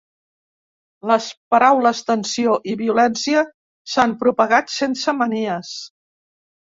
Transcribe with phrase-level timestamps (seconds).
[1.09, 3.45] Les paraules ‘tensió’ i ‘violència’
[3.97, 5.75] s’han propagat sense manies.